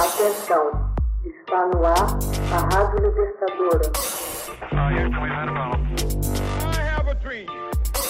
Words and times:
Atenção, 0.00 0.94
está 1.26 1.66
no 1.66 1.84
ar 1.84 2.18
a 2.54 2.74
Rádio 2.74 3.06
Libertadora. 3.06 3.92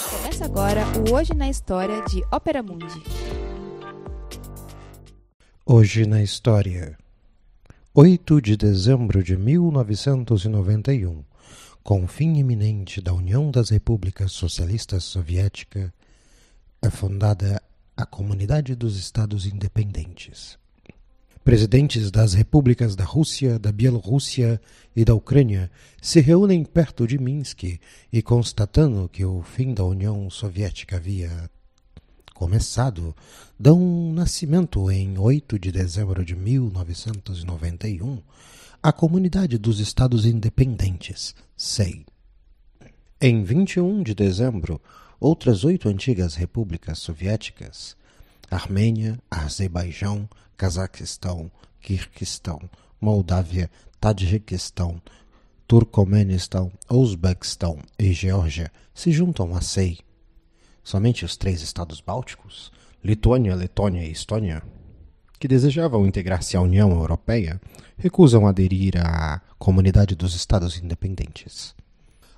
Começa 0.09 0.45
agora 0.45 0.85
o 0.97 1.13
Hoje 1.13 1.33
na 1.33 1.49
História 1.49 2.01
de 2.05 2.23
Ópera 2.31 2.63
Mundi. 2.63 3.03
Hoje 5.65 6.05
na 6.05 6.23
História. 6.23 6.97
8 7.93 8.41
de 8.41 8.55
dezembro 8.55 9.21
de 9.21 9.35
1991, 9.35 11.25
com 11.83 12.05
o 12.05 12.07
fim 12.07 12.37
iminente 12.37 13.01
da 13.01 13.11
União 13.11 13.51
das 13.51 13.69
Repúblicas 13.69 14.31
Socialistas 14.31 15.03
Soviética, 15.03 15.93
é 16.81 16.89
fundada 16.89 17.61
a 17.97 18.05
Comunidade 18.05 18.75
dos 18.75 18.97
Estados 18.97 19.45
Independentes. 19.45 20.60
Presidentes 21.43 22.11
das 22.11 22.35
repúblicas 22.35 22.95
da 22.95 23.03
Rússia, 23.03 23.57
da 23.57 23.71
Bielorrússia 23.71 24.61
e 24.95 25.03
da 25.03 25.15
Ucrânia 25.15 25.71
se 25.99 26.21
reúnem 26.21 26.63
perto 26.63 27.07
de 27.07 27.17
Minsk 27.17 27.79
e, 28.13 28.21
constatando 28.21 29.09
que 29.09 29.25
o 29.25 29.41
fim 29.41 29.73
da 29.73 29.83
União 29.83 30.29
Soviética 30.29 30.97
havia 30.97 31.49
começado, 32.35 33.15
dão 33.59 33.79
nascimento 34.13 34.91
em 34.91 35.17
8 35.17 35.57
de 35.57 35.71
dezembro 35.71 36.23
de 36.23 36.35
1991 36.35 38.21
à 38.81 38.91
Comunidade 38.91 39.57
dos 39.57 39.79
Estados 39.79 40.25
Independentes, 40.25 41.33
SEI. 41.57 42.05
Em 43.19 43.43
21 43.43 44.03
de 44.03 44.13
dezembro, 44.13 44.79
outras 45.19 45.63
oito 45.63 45.89
antigas 45.89 46.35
repúblicas 46.35 46.99
soviéticas, 46.99 47.95
Armênia, 48.49 49.19
Azerbaijão, 49.29 50.27
Cazaquistão, 50.61 51.51
Kirguistão, 51.79 52.61
Moldávia, 53.01 53.67
Tadjiquistão, 53.99 55.01
Turcomenistão, 55.67 56.71
Uzbequistão 56.87 57.79
e 57.97 58.13
Geórgia 58.13 58.71
se 58.93 59.11
juntam 59.11 59.55
a 59.55 59.61
SEI. 59.61 59.97
Somente 60.83 61.25
os 61.25 61.35
três 61.35 61.63
estados 61.63 61.99
bálticos, 61.99 62.71
Lituânia, 63.03 63.55
Letônia 63.55 64.05
e 64.05 64.11
Estônia, 64.11 64.61
que 65.39 65.47
desejavam 65.47 66.05
integrar-se 66.05 66.55
à 66.55 66.61
União 66.61 66.91
Europeia, 66.91 67.59
recusam 67.97 68.45
aderir 68.45 69.03
à 69.03 69.41
Comunidade 69.57 70.13
dos 70.13 70.35
Estados 70.35 70.77
Independentes. 70.77 71.73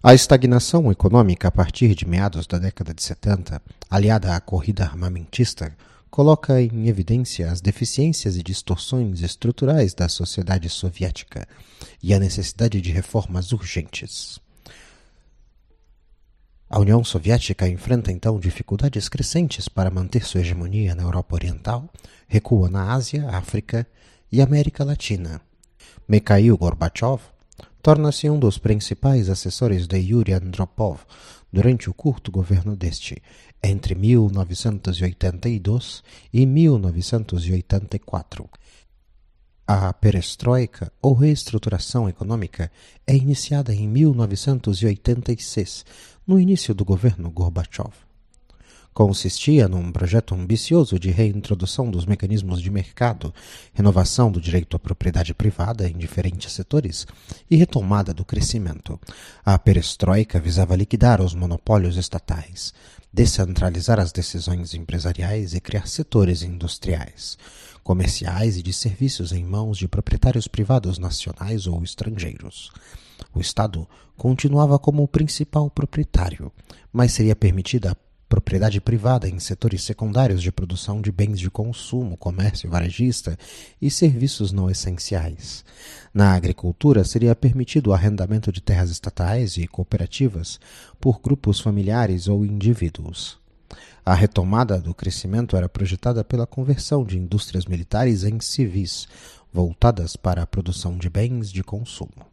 A 0.02 0.14
estagnação 0.14 0.90
econômica 0.90 1.50
a 1.50 1.52
partir 1.52 1.94
de 1.94 2.08
meados 2.08 2.48
da 2.48 2.58
década 2.58 2.94
de 2.94 3.04
70, 3.04 3.62
aliada 3.90 4.34
à 4.34 4.40
corrida 4.40 4.86
armamentista, 4.86 5.76
coloca 6.14 6.62
em 6.62 6.88
evidência 6.88 7.52
as 7.52 7.60
deficiências 7.60 8.38
e 8.38 8.44
distorções 8.44 9.22
estruturais 9.22 9.96
da 9.96 10.08
sociedade 10.08 10.70
soviética 10.70 11.48
e 12.04 12.14
a 12.14 12.20
necessidade 12.20 12.80
de 12.80 12.92
reformas 12.92 13.52
urgentes. 13.52 14.40
A 16.70 16.80
União 16.80 17.04
Soviética 17.04 17.68
enfrenta 17.68 18.12
então 18.12 18.40
dificuldades 18.40 19.10
crescentes 19.10 19.68
para 19.68 19.90
manter 19.90 20.24
sua 20.24 20.42
hegemonia 20.42 20.94
na 20.94 21.02
Europa 21.02 21.34
Oriental, 21.34 21.90
recua 22.28 22.70
na 22.70 22.94
Ásia, 22.94 23.28
África 23.32 23.88
e 24.32 24.40
América 24.40 24.84
Latina. 24.84 25.42
Mikhail 26.08 26.56
Gorbachev 26.56 27.24
torna-se 27.84 28.28
um 28.30 28.40
dos 28.40 28.58
principais 28.58 29.30
assessores 29.30 29.86
de 29.86 29.98
Yuri 29.98 30.32
Andropov 30.32 31.02
durante 31.52 31.90
o 31.90 31.94
curto 31.94 32.32
governo 32.32 32.78
deste, 32.78 33.22
entre 33.62 33.94
1982 33.94 36.02
e 36.32 36.46
1984. 36.46 38.50
A 39.68 39.92
perestroika, 39.92 40.90
ou 41.02 41.14
reestruturação 41.14 42.08
econômica, 42.08 42.72
é 43.06 43.18
iniciada 43.18 43.76
em 43.76 43.86
1986, 43.86 45.84
no 46.26 46.40
início 46.40 46.74
do 46.74 46.86
governo 46.86 47.30
Gorbachev 47.30 47.92
consistia 48.94 49.68
num 49.68 49.92
projeto 49.92 50.36
ambicioso 50.36 51.00
de 51.00 51.10
reintrodução 51.10 51.90
dos 51.90 52.06
mecanismos 52.06 52.62
de 52.62 52.70
mercado, 52.70 53.34
renovação 53.74 54.32
do 54.32 54.40
direito 54.40 54.76
à 54.76 54.80
propriedade 54.80 55.34
privada 55.34 55.90
em 55.90 55.98
diferentes 55.98 56.54
setores 56.54 57.08
e 57.50 57.56
retomada 57.56 58.14
do 58.14 58.24
crescimento. 58.24 59.00
A 59.44 59.58
perestroika 59.58 60.40
visava 60.40 60.76
liquidar 60.76 61.22
os 61.22 61.34
monopólios 61.34 61.98
estatais, 61.98 62.74
descentralizar 63.12 64.00
as 64.00 64.12
decisões 64.12 64.74
empresariais 64.74 65.54
e 65.54 65.60
criar 65.60 65.88
setores 65.88 66.44
industriais, 66.44 67.38
comerciais 67.84 68.58
e 68.58 68.64
de 68.64 68.74
serviços 68.74 69.32
em 69.32 69.44
mãos 69.44 69.78
de 69.78 69.88
proprietários 69.88 70.48
privados 70.48 70.98
nacionais 71.00 71.68
ou 71.68 71.84
estrangeiros. 71.84 72.72
O 73.34 73.40
Estado 73.40 73.88
continuava 74.16 74.78
como 74.78 75.04
o 75.04 75.08
principal 75.08 75.70
proprietário, 75.70 76.52
mas 76.92 77.14
seria 77.14 77.36
permitida 77.36 77.92
a 77.92 77.96
propriedade 78.34 78.82
privada 78.82 79.30
em 79.30 79.38
setores 79.38 79.84
secundários 79.84 80.42
de 80.42 80.52
produção 80.52 81.00
de 81.00 81.12
bens 81.12 81.40
de 81.40 81.52
consumo, 81.52 82.18
comércio 82.18 82.68
varejista 82.68 83.38
e 83.80 83.92
serviços 83.92 84.52
não 84.52 84.72
essenciais. 84.72 85.64
Na 86.12 86.34
agricultura, 86.34 87.04
seria 87.04 87.36
permitido 87.36 87.92
o 87.92 87.94
arrendamento 87.94 88.52
de 88.52 88.60
terras 88.60 88.90
estatais 88.90 89.56
e 89.58 89.68
cooperativas 89.68 90.60
por 91.00 91.22
grupos 91.22 91.60
familiares 91.60 92.28
ou 92.28 92.44
indivíduos. 92.44 93.38
A 94.04 94.16
retomada 94.16 94.82
do 94.82 94.96
crescimento 94.96 95.56
era 95.56 95.70
projetada 95.70 96.24
pela 96.24 96.48
conversão 96.48 97.06
de 97.06 97.20
indústrias 97.20 97.68
militares 97.68 98.24
em 98.24 98.40
civis, 98.40 99.08
voltadas 99.54 100.16
para 100.16 100.42
a 100.42 100.48
produção 100.48 100.98
de 100.98 101.08
bens 101.08 101.52
de 101.52 101.64
consumo. 101.64 102.33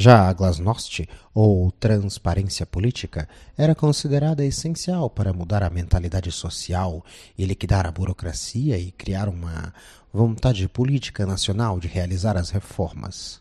Já 0.00 0.28
a 0.28 0.32
glasnost, 0.32 1.08
ou 1.34 1.72
transparência 1.72 2.64
política, 2.64 3.28
era 3.56 3.74
considerada 3.74 4.44
essencial 4.44 5.10
para 5.10 5.32
mudar 5.32 5.64
a 5.64 5.70
mentalidade 5.70 6.30
social 6.30 7.04
e 7.36 7.44
liquidar 7.44 7.84
a 7.84 7.90
burocracia 7.90 8.78
e 8.78 8.92
criar 8.92 9.28
uma 9.28 9.74
vontade 10.12 10.68
política 10.68 11.26
nacional 11.26 11.80
de 11.80 11.88
realizar 11.88 12.36
as 12.36 12.50
reformas. 12.50 13.40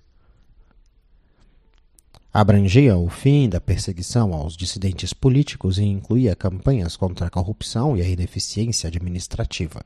Abrangia 2.34 2.97
o 2.97 3.07
fim 3.07 3.47
da 3.47 3.62
perseguição 3.62 4.34
aos 4.34 4.57
dissidentes 4.57 5.13
políticos 5.13 5.78
e 5.78 5.84
incluía 5.84 6.35
campanhas 6.35 6.97
contra 6.97 7.28
a 7.28 7.29
corrupção 7.29 7.96
e 7.96 8.01
a 8.01 8.09
ineficiência 8.09 8.88
administrativa. 8.88 9.85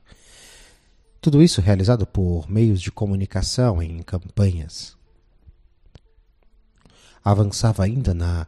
Tudo 1.20 1.44
isso 1.44 1.60
realizado 1.60 2.08
por 2.08 2.50
meios 2.50 2.82
de 2.82 2.94
comunicação 2.94 3.84
em 3.84 4.02
campanhas 4.02 5.01
avançava 7.24 7.84
ainda 7.84 8.14
na 8.14 8.48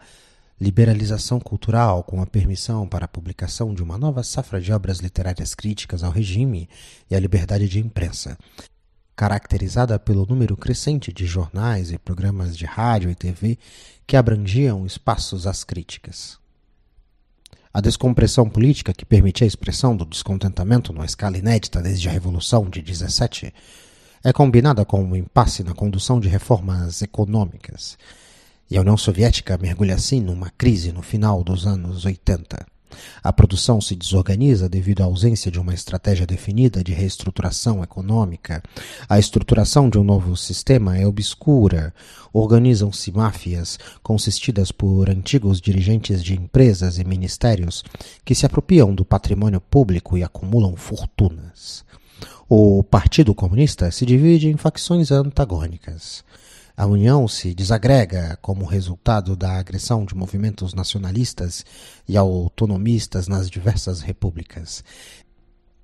liberalização 0.60 1.40
cultural 1.40 2.04
com 2.04 2.22
a 2.22 2.26
permissão 2.26 2.88
para 2.88 3.06
a 3.06 3.08
publicação 3.08 3.74
de 3.74 3.84
uma 3.84 3.98
nova 3.98 4.24
safra 4.24 4.62
de 4.62 4.72
obras 4.72 5.00
literárias 5.00 5.54
críticas 5.54 6.04
ao 6.04 6.12
regime 6.12 6.70
e 7.10 7.16
à 7.16 7.20
liberdade 7.20 7.68
de 7.68 7.80
imprensa, 7.80 8.38
caracterizada 9.16 10.00
pelo 10.00 10.26
número 10.26 10.56
crescente 10.56 11.12
de 11.12 11.26
jornais 11.26 11.92
e 11.92 11.98
programas 11.98 12.56
de 12.58 12.66
rádio 12.66 13.10
e 13.10 13.16
TV 13.16 13.58
que 14.08 14.16
abrangiam 14.16 14.86
espaços 14.86 15.46
às 15.46 15.64
críticas. 15.64 16.38
A 17.74 17.82
descompressão 17.82 18.48
política 18.48 18.94
que 18.94 19.04
permitia 19.04 19.46
a 19.46 19.48
expressão 19.48 19.98
do 19.98 20.06
descontentamento 20.06 20.94
numa 20.94 21.06
escala 21.06 21.38
inédita 21.38 21.82
desde 21.82 22.08
a 22.08 22.12
Revolução 22.12 22.70
de 22.70 22.82
17 22.82 23.54
é 24.24 24.32
combinada 24.32 24.86
com 24.86 25.04
um 25.04 25.16
impasse 25.16 25.64
na 25.64 25.74
condução 25.74 26.20
de 26.20 26.30
reformas 26.30 27.02
econômicas 27.02 27.98
e 28.70 28.78
a 28.78 28.82
União 28.82 28.98
Soviética 28.98 29.58
mergulha 29.58 29.96
assim 29.96 30.22
numa 30.22 30.50
crise 30.50 30.92
no 30.92 31.02
final 31.02 31.44
dos 31.44 31.66
anos 31.68 32.06
80. 32.06 32.66
A 33.24 33.32
produção 33.32 33.82
se 33.82 33.96
desorganiza 33.96 34.70
devido 34.70 35.02
à 35.02 35.06
ausência 35.06 35.52
de 35.52 35.60
uma 35.60 35.74
estratégia 35.74 36.26
definida 36.26 36.84
de 36.84 36.94
reestruturação 36.94 37.84
econômica. 37.84 38.62
A 39.08 39.20
estruturação 39.20 39.90
de 39.90 39.98
um 39.98 40.04
novo 40.04 40.36
sistema 40.36 40.98
é 40.98 41.06
obscura. 41.06 41.94
Organizam-se 42.32 43.12
máfias 43.12 43.78
consistidas 44.02 44.72
por 44.72 45.10
antigos 45.10 45.62
dirigentes 45.62 46.24
de 46.24 46.34
empresas 46.34 46.98
e 46.98 47.04
ministérios 47.04 47.84
que 48.26 48.36
se 48.36 48.46
apropriam 48.46 48.94
do 48.94 49.06
patrimônio 49.06 49.62
público 49.62 50.18
e 50.18 50.24
acumulam 50.24 50.76
fortunas. 50.76 51.84
O 52.50 52.84
Partido 52.84 53.34
Comunista 53.34 53.90
se 53.92 54.06
divide 54.06 54.48
em 54.50 54.58
facções 54.58 55.12
antagônicas. 55.12 56.24
A 56.76 56.88
União 56.88 57.28
se 57.28 57.54
desagrega 57.54 58.36
como 58.42 58.66
resultado 58.66 59.36
da 59.36 59.60
agressão 59.60 60.04
de 60.06 60.16
movimentos 60.16 60.74
nacionalistas 60.74 61.64
e 62.08 62.18
autonomistas 62.18 63.28
nas 63.28 63.48
diversas 63.48 64.02
repúblicas. 64.02 64.84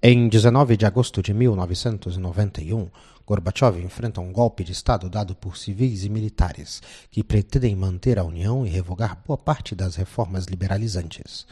Em 0.01 0.27
19 0.27 0.75
de 0.75 0.87
agosto 0.87 1.21
de 1.21 1.31
1991, 1.31 2.89
Gorbachev 3.23 3.79
enfrenta 3.79 4.19
um 4.19 4.33
golpe 4.33 4.63
de 4.63 4.71
Estado 4.71 5.11
dado 5.11 5.35
por 5.35 5.57
civis 5.57 6.03
e 6.03 6.09
militares, 6.09 6.81
que 7.11 7.23
pretendem 7.23 7.75
manter 7.75 8.17
a 8.17 8.23
União 8.23 8.65
e 8.65 8.69
revogar 8.69 9.21
boa 9.27 9.37
parte 9.37 9.75
das 9.75 9.95
reformas 9.95 10.45
liberalizantes. 10.45 11.45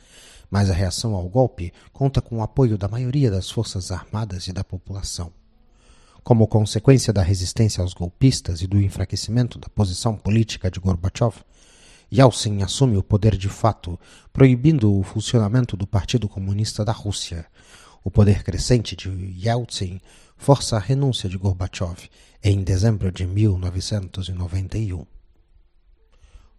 Mas 0.50 0.68
a 0.72 0.74
reação 0.74 1.14
ao 1.14 1.30
golpe 1.30 1.72
conta 1.94 2.24
com 2.24 2.38
o 2.38 2.42
apoio 2.42 2.76
da 2.76 2.88
maioria 2.88 3.30
das 3.30 3.52
forças 3.52 3.92
armadas 3.92 4.48
e 4.48 4.52
da 4.52 4.64
população. 4.64 5.32
Como 6.28 6.46
consequência 6.46 7.14
da 7.14 7.22
resistência 7.22 7.82
aos 7.82 7.94
golpistas 7.94 8.62
e 8.62 8.68
do 8.68 8.82
enfraquecimento 8.82 9.58
da 9.58 9.70
posição 9.70 10.18
política 10.18 10.70
de 10.70 10.78
Gorbachev, 10.78 11.34
Yeltsin 12.14 12.62
assume 12.64 12.98
o 12.98 13.02
poder 13.02 13.38
de 13.38 13.48
fato, 13.48 13.98
proibindo 14.34 14.94
o 14.94 15.04
funcionamento 15.04 15.78
do 15.78 15.88
Partido 15.88 16.28
Comunista 16.28 16.84
da 16.84 16.92
Rússia. 16.92 17.46
O 18.04 18.12
poder 18.12 18.44
crescente 18.44 18.94
de 18.94 19.10
Yeltsin 19.42 20.02
força 20.36 20.76
a 20.76 20.80
renúncia 20.80 21.30
de 21.30 21.38
Gorbachev 21.38 22.10
em 22.44 22.62
dezembro 22.62 23.10
de 23.10 23.26
1991. 23.26 25.06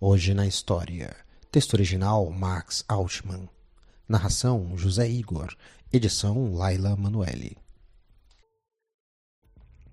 Hoje 0.00 0.32
na 0.32 0.46
História. 0.46 1.14
Texto 1.52 1.74
original 1.74 2.30
Max 2.30 2.86
Altman. 2.88 3.46
Narração 4.08 4.78
José 4.78 5.06
Igor. 5.10 5.54
Edição 5.92 6.54
Laila 6.54 6.96
Manuelle. 6.96 7.67